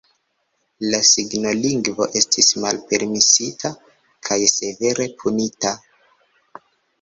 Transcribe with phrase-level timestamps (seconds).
[0.93, 3.71] La signolingvo estis malpermesita,
[4.29, 5.77] kaj severe punita.